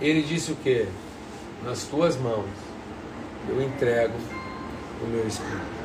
[0.01, 0.87] Ele disse o que?
[1.65, 2.47] Nas tuas mãos
[3.49, 4.15] eu entrego
[5.03, 5.78] o meu espírito.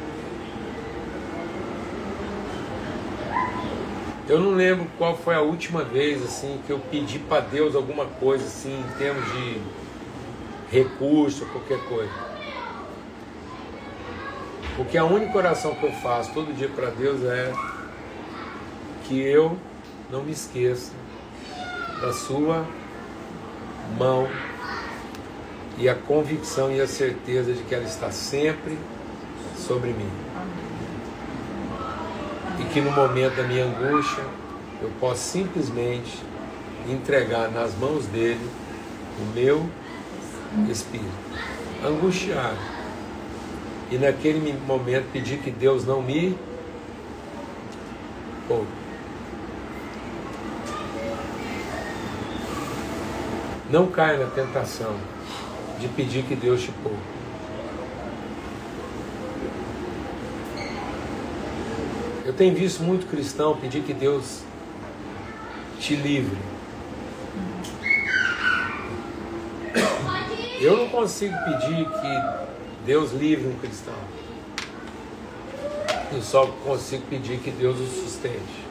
[4.28, 8.06] Eu não lembro qual foi a última vez assim que eu pedi para Deus alguma
[8.06, 9.62] coisa assim em termos de
[10.72, 12.12] recurso, qualquer coisa.
[14.78, 17.52] Porque a única oração que eu faço todo dia para Deus é
[19.04, 19.58] que eu
[20.10, 20.94] não me esqueça
[22.00, 22.66] da sua
[24.00, 24.30] mão
[25.78, 28.78] e a convicção e a certeza de que ela está sempre
[29.58, 30.23] sobre mim
[32.64, 34.24] e que no momento da minha angústia
[34.82, 36.24] eu posso simplesmente
[36.88, 38.50] entregar nas mãos dele
[39.20, 39.70] o meu
[40.70, 41.12] espírito,
[41.86, 42.58] angustiado.
[43.92, 46.38] E naquele momento pedir que Deus não me
[48.48, 48.68] poupe.
[53.70, 54.96] Não caia na tentação
[55.80, 57.23] de pedir que Deus te poupe.
[62.34, 64.40] Eu tenho visto muito cristão pedir que Deus
[65.80, 66.36] te livre.
[70.60, 73.94] Eu não consigo pedir que Deus livre um cristão.
[76.12, 78.66] Eu só consigo pedir que Deus o sustente.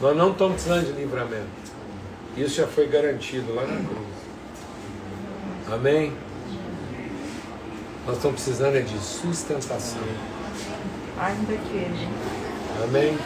[0.00, 1.48] Nós não estamos precisando de livramento.
[2.36, 4.06] Isso já foi garantido lá na cruz.
[5.68, 6.12] Amém?
[8.06, 10.02] Nós estamos precisando é de sustentação.
[11.18, 12.08] Ainda que.
[12.82, 13.16] Amém?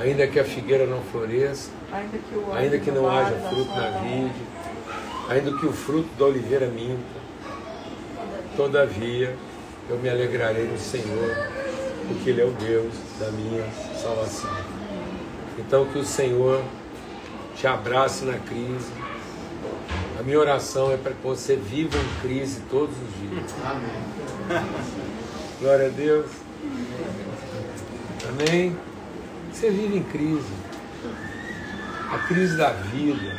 [0.00, 3.90] Ainda que a figueira não floresça, ainda que, o ainda que não haja fruto na
[4.00, 4.42] vide,
[5.28, 7.20] ainda que o fruto da oliveira minta,
[8.56, 9.36] todavia
[9.88, 11.36] eu me alegrarei no Senhor,
[12.08, 13.64] porque Ele é o Deus da minha
[14.02, 14.50] salvação.
[15.56, 16.60] Então que o Senhor
[17.54, 18.90] te abrace na crise,
[20.24, 23.54] minha oração é para que você viva em crise todos os dias.
[23.62, 24.64] Amém.
[25.60, 26.30] Glória a Deus.
[28.28, 28.76] Amém.
[29.52, 30.64] Você vive em crise.
[32.10, 33.38] A crise da vida,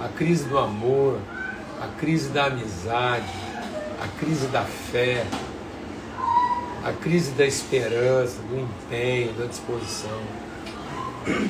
[0.00, 1.18] a crise do amor,
[1.80, 3.32] a crise da amizade,
[4.02, 5.26] a crise da fé,
[6.82, 10.20] a crise da esperança, do empenho, da disposição.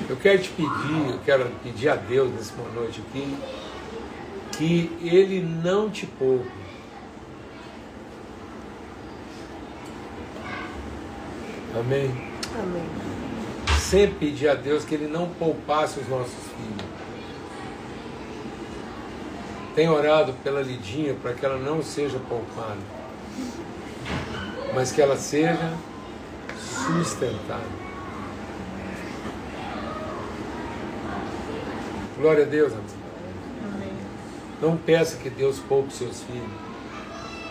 [0.08, 3.36] Eu quero te pedir, eu quero pedir a Deus nessa noite aqui,
[4.62, 6.48] que Ele não te poupe.
[11.74, 12.08] Amém?
[12.56, 12.84] Amém.
[13.80, 16.92] Sempre pedir a Deus que Ele não poupasse os nossos filhos.
[19.74, 22.78] Tenho orado pela Lidinha para que ela não seja poupada,
[24.74, 25.72] mas que ela seja
[26.60, 27.82] sustentada.
[32.18, 33.01] Glória a Deus, amém.
[34.62, 36.46] Não peça que Deus poupe seus filhos.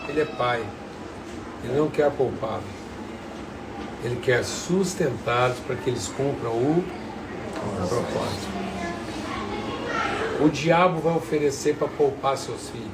[0.08, 0.64] Ele é pai.
[1.62, 2.64] Ele não quer poupá-los.
[4.02, 6.82] Ele quer sustentá-los para que eles cumpram o
[7.86, 8.48] propósito.
[10.40, 12.88] O diabo vai oferecer para poupar seus filhos.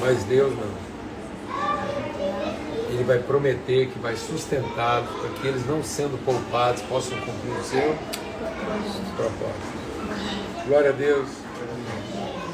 [0.00, 0.82] Mas Deus não.
[2.88, 7.62] Ele vai prometer que vai sustentá-los para que eles, não sendo poupados, possam cumprir o
[7.62, 8.21] seu
[9.16, 10.66] propósito.
[10.66, 11.28] Glória a Deus.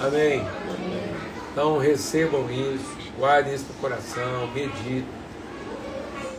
[0.00, 0.46] Amém.
[1.52, 5.04] Então recebam isso, guardem isso no coração, meditem.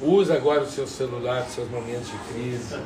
[0.01, 2.79] Use agora o seu celular nos seus momentos de crise.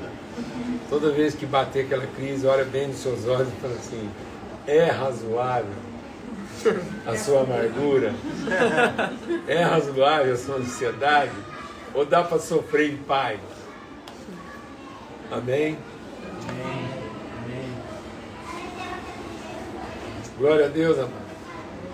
[0.89, 4.09] Toda vez que bater aquela crise, olha bem nos seus olhos e fala assim:
[4.65, 5.93] é razoável
[7.05, 8.13] a sua amargura?
[9.47, 11.31] É razoável a sua ansiedade?
[11.93, 13.39] Ou dá para sofrer em paz?
[15.31, 15.77] Amém.
[20.35, 21.13] Glória a Deus, amado.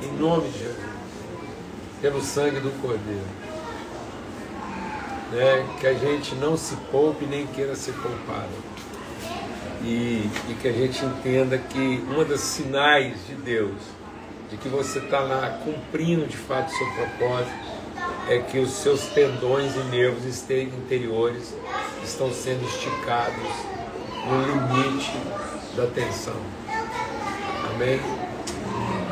[0.01, 0.77] Em nome de Jesus.
[2.01, 3.27] Pelo sangue do Cordeiro.
[5.33, 5.67] Né?
[5.77, 8.47] Que a gente não se poupe nem queira ser poupado.
[9.83, 13.75] E, e que a gente entenda que uma das sinais de Deus,
[14.49, 17.51] de que você está lá cumprindo de fato o seu propósito,
[18.29, 21.53] é que os seus tendões e nervos interiores
[22.05, 23.51] estão sendo esticados
[24.25, 25.11] no limite
[25.75, 26.35] da tensão.
[27.75, 28.18] Amém?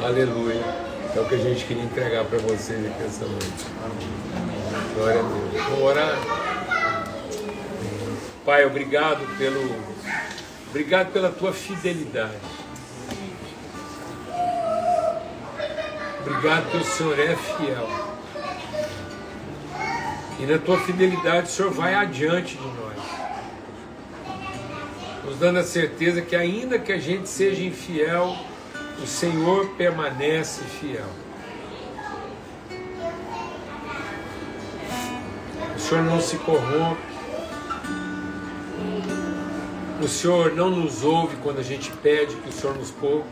[0.08, 0.64] Aleluia.
[1.14, 3.66] É o que a gente queria entregar para vocês aqui essa noite.
[4.96, 5.64] Glória a Deus.
[5.66, 6.18] Vamos orar?
[8.46, 9.60] Pai, obrigado pelo.
[10.70, 12.38] Obrigado pela tua fidelidade.
[16.22, 17.90] Obrigado que o Senhor é fiel.
[20.40, 22.88] E na tua fidelidade o Senhor vai adiante de nós
[25.26, 28.38] nos dando a certeza que, ainda que a gente seja infiel,
[29.02, 31.10] o Senhor permanece fiel.
[35.76, 37.02] O Senhor não se corrompe.
[40.02, 43.30] O Senhor não nos ouve quando a gente pede que o Senhor nos poupe.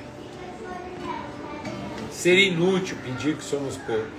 [2.12, 4.10] Seria inútil pedir que o Senhor nos poupe,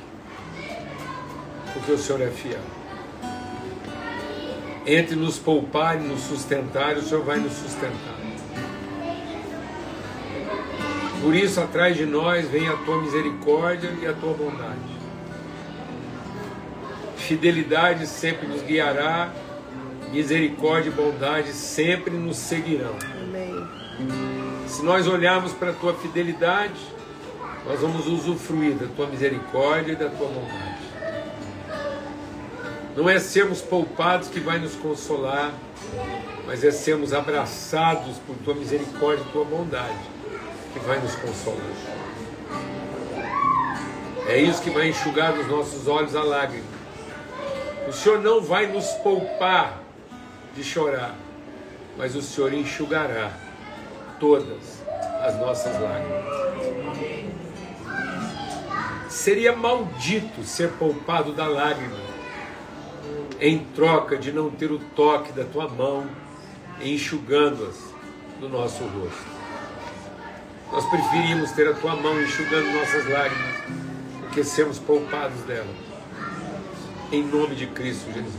[1.73, 2.61] porque o Senhor é fiel.
[4.87, 8.16] Entre nos poupar e nos sustentar, o Senhor vai nos sustentar.
[11.27, 14.79] Por isso, atrás de nós vem a tua misericórdia e a tua bondade.
[17.17, 19.33] Fidelidade sempre nos guiará,
[20.13, 22.95] misericórdia e bondade sempre nos seguirão.
[23.25, 23.69] Amém.
[24.69, 26.81] Se nós olharmos para a tua fidelidade,
[27.67, 30.79] nós vamos usufruir da tua misericórdia e da tua bondade.
[32.97, 35.53] Não é sermos poupados que vai nos consolar,
[36.47, 40.16] mas é sermos abraçados por tua misericórdia e tua bondade
[40.79, 41.61] que vai nos consolar.
[44.29, 46.67] É isso que vai enxugar dos nossos olhos a lágrima.
[47.89, 49.81] O Senhor não vai nos poupar
[50.55, 51.15] de chorar,
[51.97, 53.33] mas o Senhor enxugará
[54.21, 54.83] todas
[55.23, 56.27] as nossas lágrimas.
[59.09, 61.97] Seria maldito ser poupado da lágrima,
[63.41, 66.07] em troca de não ter o toque da tua mão
[66.83, 67.77] enxugando-as
[68.41, 69.36] do nosso rosto.
[70.73, 73.57] Nós preferimos ter a tua mão enxugando nossas lágrimas
[74.21, 75.69] do que sermos poupados dela.
[77.13, 78.35] Em nome de Cristo Jesus.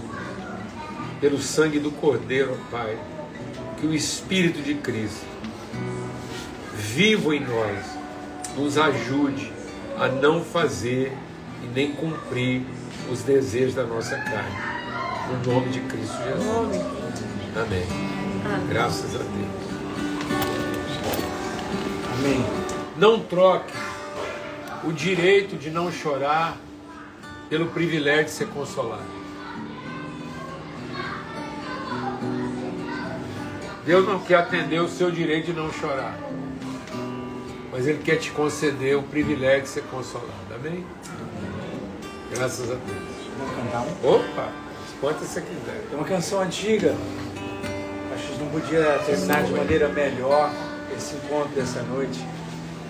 [1.22, 2.98] Pelo sangue do Cordeiro, Pai,
[3.80, 5.26] que o Espírito de Cristo,
[6.76, 7.86] vivo em nós,
[8.56, 9.52] nos ajude
[9.98, 11.12] a não fazer
[11.64, 12.64] e nem cumprir
[13.12, 14.56] os desejos da nossa carne.
[15.30, 16.86] No nome de Cristo Jesus.
[17.56, 17.88] Amém.
[18.70, 19.47] Graças a Deus.
[22.18, 22.44] Amém.
[22.98, 23.74] Não troque
[24.84, 26.58] o direito de não chorar
[27.48, 29.18] pelo privilégio de ser consolado.
[33.86, 36.18] Deus não quer atender o seu direito de não chorar,
[37.72, 40.32] mas Ele quer te conceder o privilégio de ser consolado.
[40.54, 40.86] Amém?
[42.32, 43.08] Graças a Deus.
[43.38, 44.16] Vamos cantar um?
[44.16, 44.52] Opa,
[45.00, 45.86] quanto você quiser.
[45.88, 46.96] Tem uma canção antiga.
[48.14, 50.52] Acho que não podia terminar de maneira melhor
[50.98, 52.20] esse encontro dessa noite.